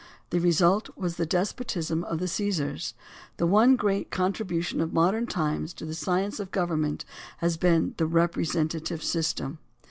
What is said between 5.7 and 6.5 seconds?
to the science of